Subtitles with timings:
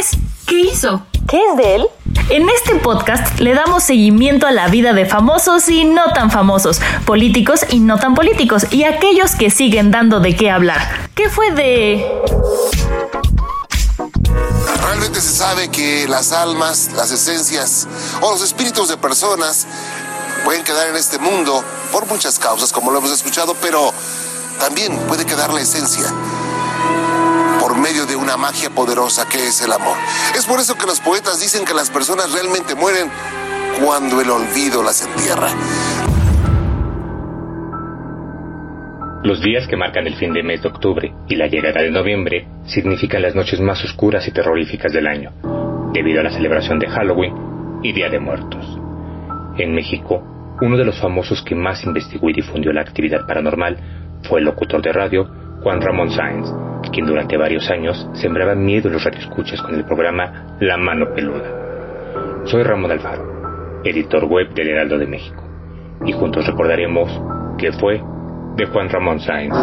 [0.00, 0.10] es?
[0.46, 1.02] ¿Qué hizo?
[1.28, 1.86] ¿Qué es de él?
[2.30, 6.80] En este podcast le damos seguimiento a la vida de famosos y no tan famosos,
[7.04, 11.10] políticos y no tan políticos, y aquellos que siguen dando de qué hablar.
[11.14, 12.06] ¿Qué fue de...?
[14.82, 17.86] Realmente se sabe que las almas, las esencias
[18.20, 19.66] o los espíritus de personas
[20.44, 23.92] pueden quedar en este mundo por muchas causas, como lo hemos escuchado, pero
[24.58, 26.12] también puede quedar la esencia
[28.36, 29.96] magia poderosa que es el amor.
[30.36, 33.10] Es por eso que los poetas dicen que las personas realmente mueren
[33.82, 35.50] cuando el olvido las entierra.
[39.22, 42.46] Los días que marcan el fin de mes de octubre y la llegada de noviembre
[42.64, 45.30] significan las noches más oscuras y terroríficas del año,
[45.92, 47.34] debido a la celebración de Halloween
[47.82, 48.64] y Día de Muertos.
[49.58, 50.22] En México,
[50.62, 53.76] uno de los famosos que más investigó y difundió la actividad paranormal
[54.22, 55.28] fue el locutor de radio
[55.62, 56.50] Juan Ramón Sáenz,
[56.90, 62.44] quien durante varios años sembraba miedo en los radioescuchas con el programa La Mano Peluda.
[62.44, 65.42] Soy Ramón Alfaro, editor web del Heraldo de México,
[66.06, 67.10] y juntos recordaremos
[67.58, 68.02] qué fue
[68.56, 69.54] de Juan Ramón Sáenz.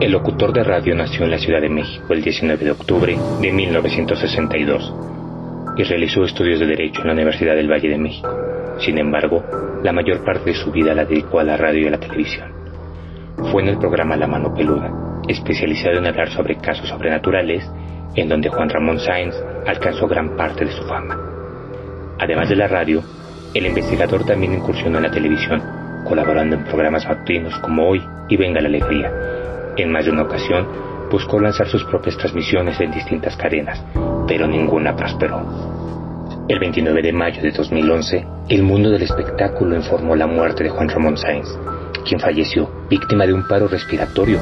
[0.00, 3.52] El locutor de radio nació en la Ciudad de México el 19 de octubre de
[3.52, 4.94] 1962
[5.76, 8.49] y realizó estudios de Derecho en la Universidad del Valle de México.
[8.80, 9.44] Sin embargo,
[9.82, 12.50] la mayor parte de su vida la dedicó a la radio y a la televisión.
[13.52, 17.70] Fue en el programa La Mano Peluda, especializado en hablar sobre casos sobrenaturales,
[18.14, 19.34] en donde Juan Ramón Sáenz
[19.66, 21.18] alcanzó gran parte de su fama.
[22.18, 23.02] Además de la radio,
[23.54, 25.62] el investigador también incursionó en la televisión,
[26.06, 29.12] colaborando en programas matutinos como Hoy y Venga la Alegría.
[29.76, 30.66] En más de una ocasión,
[31.10, 33.84] buscó lanzar sus propias transmisiones en distintas cadenas,
[34.26, 35.70] pero ninguna prosperó.
[36.50, 40.88] El 29 de mayo de 2011, el mundo del espectáculo informó la muerte de Juan
[40.88, 41.46] Ramón Sáenz,
[42.04, 44.40] quien falleció víctima de un paro respiratorio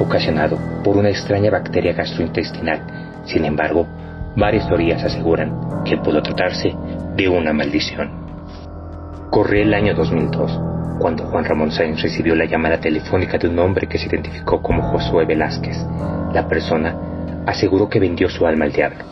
[0.00, 2.80] ocasionado por una extraña bacteria gastrointestinal.
[3.24, 3.86] Sin embargo,
[4.34, 6.74] varias teorías aseguran que pudo tratarse
[7.14, 8.10] de una maldición.
[9.30, 10.60] Corría el año 2002,
[10.98, 14.82] cuando Juan Ramón Sáenz recibió la llamada telefónica de un hombre que se identificó como
[14.90, 15.76] Josué Velázquez.
[16.32, 19.04] La persona aseguró que vendió su alma al diablo.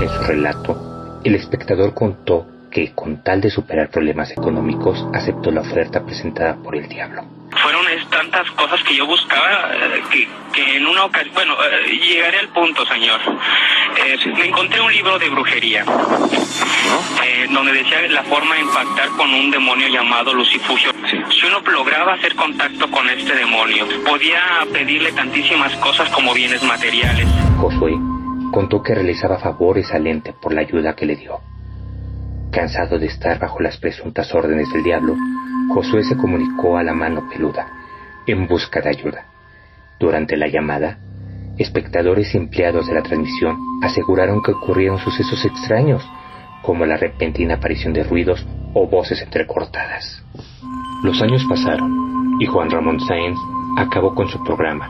[0.00, 0.87] En su relato,
[1.28, 6.74] el espectador contó que, con tal de superar problemas económicos, aceptó la oferta presentada por
[6.74, 7.22] el diablo.
[7.62, 12.38] Fueron tantas cosas que yo buscaba eh, que, que, en una ocasión, bueno, eh, llegaré
[12.38, 13.20] al punto, señor.
[14.06, 15.84] Eh, me encontré un libro de brujería,
[17.50, 20.92] donde decía la forma de impactar con un demonio llamado Lucifugio.
[21.30, 24.40] Si uno lograba hacer contacto con este demonio, podía
[24.72, 27.26] pedirle tantísimas cosas como bienes materiales.
[27.58, 27.98] Josué
[28.52, 31.40] contó que realizaba favores al ente por la ayuda que le dio.
[32.50, 35.16] Cansado de estar bajo las presuntas órdenes del diablo,
[35.68, 37.68] Josué se comunicó a la mano peluda,
[38.26, 39.26] en busca de ayuda.
[40.00, 40.98] Durante la llamada,
[41.58, 46.08] espectadores y empleados de la transmisión aseguraron que ocurrieron sucesos extraños,
[46.62, 50.24] como la repentina aparición de ruidos o voces entrecortadas.
[51.02, 53.38] Los años pasaron y Juan Ramón Sáenz
[53.76, 54.88] acabó con su programa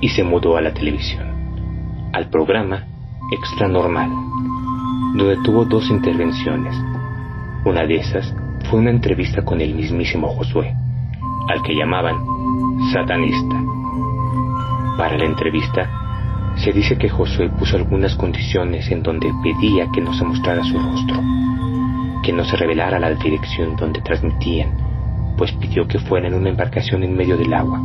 [0.00, 2.93] y se mudó a la televisión, al programa
[3.30, 4.10] Extra Normal,
[5.14, 6.76] donde tuvo dos intervenciones.
[7.64, 8.34] Una de esas
[8.68, 10.74] fue una entrevista con el mismísimo Josué,
[11.48, 12.16] al que llamaban
[12.92, 13.56] satanista.
[14.98, 15.90] Para la entrevista,
[16.56, 20.78] se dice que Josué puso algunas condiciones en donde pedía que no se mostrara su
[20.78, 21.20] rostro,
[22.22, 24.70] que no se revelara la dirección donde transmitían,
[25.38, 27.80] pues pidió que fuera en una embarcación en medio del agua,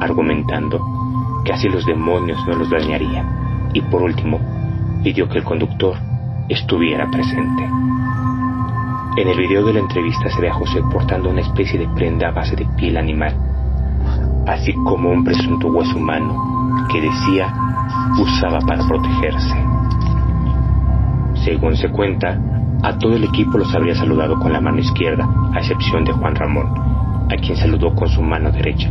[0.00, 0.80] argumentando
[1.44, 4.59] que así los demonios no los dañarían, y por último,
[5.02, 5.96] pidió que el conductor
[6.48, 7.68] estuviera presente.
[9.16, 12.28] En el video de la entrevista se ve a José portando una especie de prenda
[12.28, 13.34] a base de piel animal,
[14.46, 17.52] así como un presunto hueso humano que decía
[18.18, 19.56] usaba para protegerse.
[21.44, 22.38] Según se cuenta,
[22.82, 26.34] a todo el equipo los habría saludado con la mano izquierda, a excepción de Juan
[26.34, 26.72] Ramón,
[27.30, 28.90] a quien saludó con su mano derecha,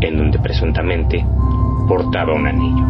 [0.00, 1.24] en donde presuntamente
[1.88, 2.84] portaba un anillo.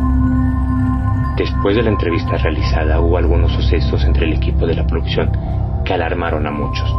[1.37, 5.31] Después de la entrevista realizada hubo algunos sucesos entre el equipo de la producción
[5.85, 6.91] que alarmaron a muchos.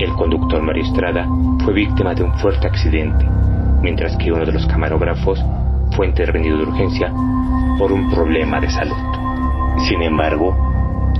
[0.00, 1.28] El conductor Mario Estrada
[1.62, 3.26] fue víctima de un fuerte accidente,
[3.82, 5.44] mientras que uno de los camarógrafos
[5.94, 7.12] fue intervenido de urgencia
[7.78, 8.96] por un problema de salud.
[9.88, 10.56] Sin embargo,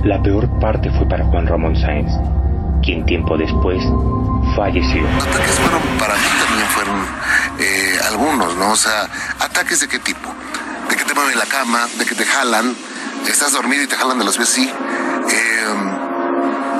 [0.03, 2.11] la peor parte fue para Juan Ramón Sáenz,
[2.81, 3.83] quien tiempo después
[4.55, 5.03] falleció.
[5.03, 6.99] Los ataques fueron, para mí también fueron
[7.59, 8.71] eh, algunos, ¿no?
[8.71, 9.07] O sea,
[9.39, 10.29] ataques de qué tipo?
[11.19, 12.73] Mueven la cama, de que te jalan,
[13.27, 14.71] estás dormido y te jalan de los pies, sí.
[15.29, 15.65] Eh,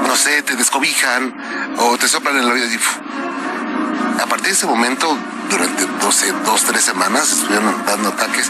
[0.07, 1.35] no sé, te descobijan
[1.77, 3.01] o te soplan en y ¡fu!
[4.17, 5.17] a partir de ese momento,
[5.49, 8.49] durante 12, dos, tres semanas, estuvieron dando ataques.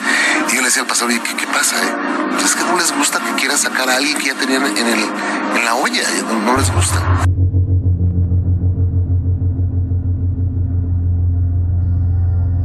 [0.52, 1.76] Y yo le decía al pastor, ¿qué, qué pasa?
[1.78, 1.96] Eh?
[2.34, 4.86] Pues es que no les gusta que quieran sacar a alguien que ya tenían en,
[4.86, 5.04] el,
[5.56, 6.04] en la olla.
[6.28, 7.02] No, no les gusta.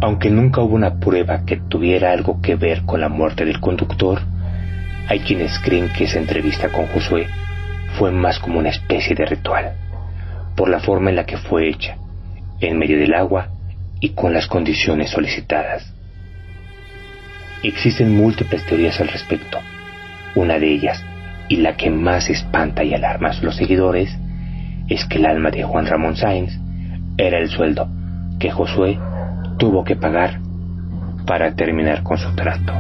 [0.04, 4.20] Aunque nunca hubo una prueba que tuviera algo que ver con la muerte del conductor,
[5.08, 7.26] hay quienes creen que esa entrevista con Josué
[7.98, 9.72] fue más como una especie de ritual,
[10.56, 11.96] por la forma en la que fue hecha,
[12.60, 13.48] en medio del agua
[13.98, 15.90] y con las condiciones solicitadas.
[17.62, 19.58] Existen múltiples teorías al respecto.
[20.34, 21.02] Una de ellas,
[21.48, 24.14] y la que más espanta y alarma a los seguidores,
[24.86, 26.52] es que el alma de Juan Ramón Sáenz
[27.16, 27.88] era el sueldo
[28.38, 28.98] que Josué
[29.58, 30.40] tuvo que pagar
[31.26, 32.72] para terminar con su trato.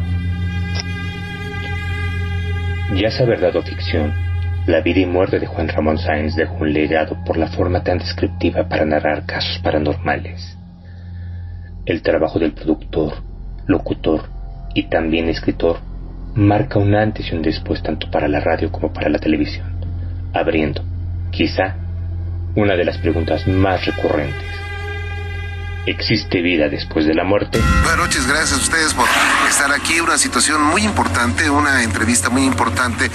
[2.94, 4.12] Ya sea verdad o ficción,
[4.66, 7.98] la vida y muerte de Juan Ramón Sáenz dejó un legado por la forma tan
[7.98, 10.56] descriptiva para narrar casos paranormales.
[11.86, 13.14] El trabajo del productor,
[13.66, 14.22] locutor
[14.74, 15.78] y también escritor
[16.34, 19.66] marca un antes y un después tanto para la radio como para la televisión,
[20.32, 20.82] abriendo,
[21.30, 21.76] quizá,
[22.56, 24.53] una de las preguntas más recurrentes.
[25.86, 27.60] ¿Existe vida después de la muerte?
[27.82, 29.06] Buenas noches, gracias a ustedes por
[29.48, 30.00] estar aquí.
[30.00, 33.10] Una situación muy importante, una entrevista muy importante,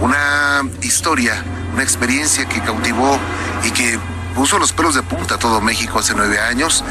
[0.00, 3.18] una historia, una experiencia que cautivó
[3.64, 3.98] y que
[4.34, 6.84] puso los pelos de punta a todo México hace nueve años.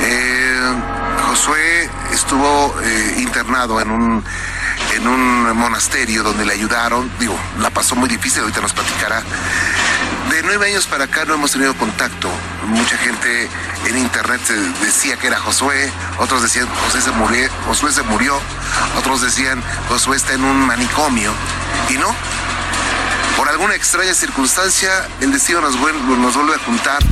[0.00, 0.60] Eh,
[1.28, 4.24] Josué estuvo eh, internado en un
[4.94, 9.22] en un monasterio donde le ayudaron, digo, la pasó muy difícil, ahorita nos platicará.
[10.46, 12.30] Nueve años para acá no hemos tenido contacto.
[12.68, 13.48] Mucha gente
[13.84, 14.40] en internet
[14.80, 18.38] decía que era Josué, otros decían José se murió, Josué se murió,
[18.96, 21.32] otros decían Josué está en un manicomio.
[21.88, 22.14] Y no,
[23.36, 27.02] por alguna extraña circunstancia, el destino nos vuelve a juntar.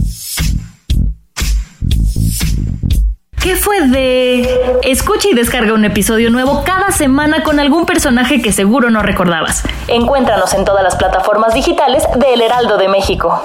[3.44, 4.80] ¿Qué fue de...?
[4.84, 9.62] Escucha y descarga un episodio nuevo cada semana con algún personaje que seguro no recordabas.
[9.86, 13.44] Encuéntranos en todas las plataformas digitales de El Heraldo de México.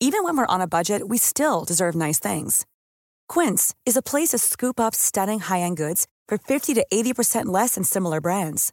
[0.00, 2.66] Even when we're on a budget, we still deserve nice things.
[3.28, 7.76] Quince is a place to scoop up stunning high-end goods for 50 to 80% less
[7.76, 8.72] than similar brands.